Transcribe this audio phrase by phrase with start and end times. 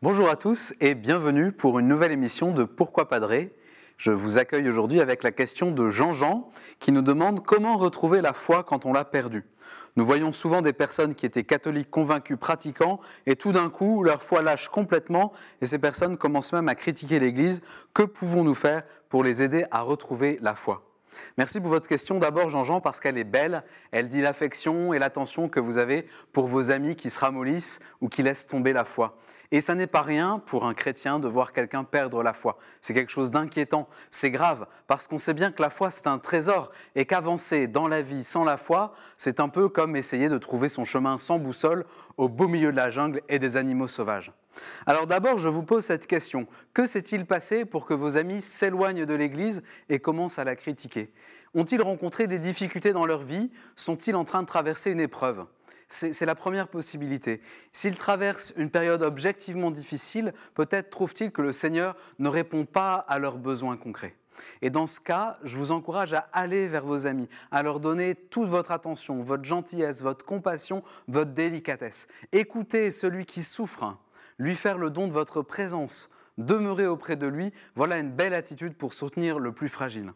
[0.00, 3.52] Bonjour à tous et bienvenue pour une nouvelle émission de Pourquoi Padré
[3.96, 8.32] Je vous accueille aujourd'hui avec la question de Jean-Jean qui nous demande comment retrouver la
[8.32, 9.44] foi quand on l'a perdue.
[9.96, 14.22] Nous voyons souvent des personnes qui étaient catholiques convaincus, pratiquants, et tout d'un coup, leur
[14.22, 15.32] foi lâche complètement,
[15.62, 17.60] et ces personnes commencent même à critiquer l'Église.
[17.92, 20.87] Que pouvons-nous faire pour les aider à retrouver la foi?
[21.36, 23.62] Merci pour votre question d'abord Jean-Jean parce qu'elle est belle,
[23.92, 28.08] elle dit l'affection et l'attention que vous avez pour vos amis qui se ramollissent ou
[28.08, 29.16] qui laissent tomber la foi.
[29.50, 32.58] Et ça n'est pas rien pour un chrétien de voir quelqu'un perdre la foi.
[32.82, 36.18] C'est quelque chose d'inquiétant, c'est grave, parce qu'on sait bien que la foi c'est un
[36.18, 40.36] trésor et qu'avancer dans la vie sans la foi, c'est un peu comme essayer de
[40.36, 41.86] trouver son chemin sans boussole
[42.18, 44.32] au beau milieu de la jungle et des animaux sauvages.
[44.86, 46.46] Alors d'abord, je vous pose cette question.
[46.74, 51.12] Que s'est-il passé pour que vos amis s'éloignent de l'Église et commencent à la critiquer?
[51.54, 53.50] Ont-ils rencontré des difficultés dans leur vie?
[53.76, 55.46] Sont-ils en train de traverser une épreuve?
[55.88, 57.40] C'est la première possibilité.
[57.72, 63.18] S'ils traversent une période objectivement difficile, peut-être trouvent-ils que le Seigneur ne répond pas à
[63.18, 64.14] leurs besoins concrets.
[64.60, 68.14] Et dans ce cas, je vous encourage à aller vers vos amis, à leur donner
[68.14, 72.06] toute votre attention, votre gentillesse, votre compassion, votre délicatesse.
[72.32, 73.96] Écoutez celui qui souffre,
[74.38, 78.74] lui faire le don de votre présence, demeurer auprès de lui, voilà une belle attitude
[78.74, 80.12] pour soutenir le plus fragile.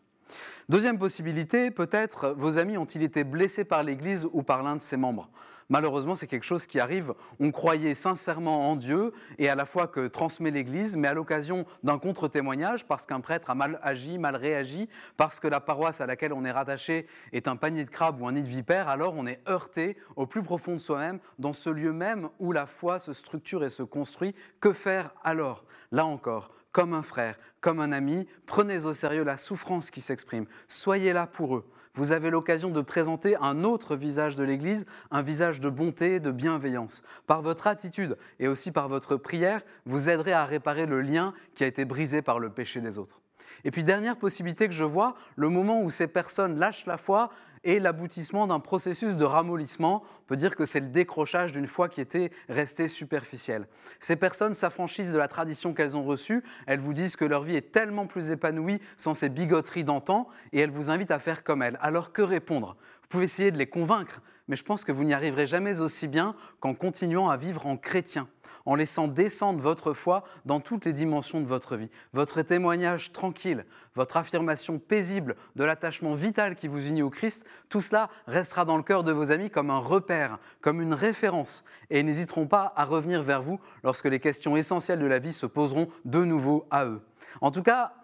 [0.68, 4.96] Deuxième possibilité, peut-être vos amis ont-ils été blessés par l'Église ou par l'un de ses
[4.96, 5.28] membres.
[5.72, 7.14] Malheureusement, c'est quelque chose qui arrive.
[7.40, 11.64] On croyait sincèrement en Dieu et à la fois que transmet l'Église, mais à l'occasion
[11.82, 16.06] d'un contre-témoignage, parce qu'un prêtre a mal agi, mal réagi, parce que la paroisse à
[16.06, 19.14] laquelle on est rattaché est un panier de crabes ou un nid de vipères, alors
[19.16, 22.98] on est heurté au plus profond de soi-même, dans ce lieu même où la foi
[22.98, 24.34] se structure et se construit.
[24.60, 25.64] Que faire alors?
[25.90, 30.44] Là encore, comme un frère, comme un ami, prenez au sérieux la souffrance qui s'exprime.
[30.68, 31.64] Soyez là pour eux.
[31.94, 36.30] Vous avez l'occasion de présenter un autre visage de l'Église, un visage de bonté, de
[36.30, 37.02] bienveillance.
[37.26, 41.64] Par votre attitude et aussi par votre prière, vous aiderez à réparer le lien qui
[41.64, 43.22] a été brisé par le péché des autres.
[43.64, 47.30] Et puis dernière possibilité que je vois, le moment où ces personnes lâchent la foi
[47.64, 50.02] est l'aboutissement d'un processus de ramollissement.
[50.22, 53.68] On peut dire que c'est le décrochage d'une foi qui était restée superficielle.
[54.00, 57.56] Ces personnes s'affranchissent de la tradition qu'elles ont reçue, elles vous disent que leur vie
[57.56, 61.62] est tellement plus épanouie sans ces bigoteries d'antan, et elles vous invitent à faire comme
[61.62, 61.78] elles.
[61.80, 62.76] Alors que répondre?
[63.02, 66.08] Vous pouvez essayer de les convaincre, mais je pense que vous n'y arriverez jamais aussi
[66.08, 68.28] bien qu'en continuant à vivre en chrétien
[68.66, 71.90] en laissant descendre votre foi dans toutes les dimensions de votre vie.
[72.12, 77.80] Votre témoignage tranquille, votre affirmation paisible de l'attachement vital qui vous unit au Christ, tout
[77.80, 82.00] cela restera dans le cœur de vos amis comme un repère, comme une référence, et
[82.00, 85.46] ils n'hésiteront pas à revenir vers vous lorsque les questions essentielles de la vie se
[85.46, 87.02] poseront de nouveau à eux.
[87.40, 87.94] En tout cas,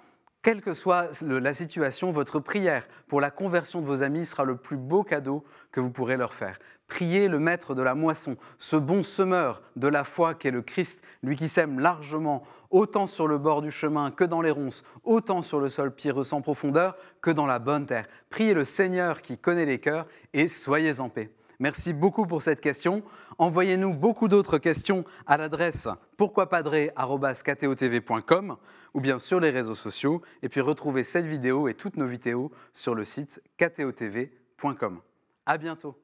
[0.43, 4.57] quelle que soit la situation, votre prière pour la conversion de vos amis sera le
[4.57, 6.59] plus beau cadeau que vous pourrez leur faire.
[6.87, 11.03] Priez le maître de la moisson, ce bon semeur de la foi qu'est le Christ,
[11.23, 15.43] lui qui sème largement, autant sur le bord du chemin que dans les ronces, autant
[15.43, 18.07] sur le sol pierreux sans profondeur que dans la bonne terre.
[18.31, 21.31] Priez le Seigneur qui connaît les cœurs et soyez en paix.
[21.61, 23.03] Merci beaucoup pour cette question.
[23.39, 28.57] Envoyez-nous beaucoup d'autres questions à l'adresse pourquoipadré.com
[28.95, 30.23] ou bien sur les réseaux sociaux.
[30.43, 35.01] Et puis retrouvez cette vidéo et toutes nos vidéos sur le site ktotv.com.
[35.47, 35.97] À bientôt.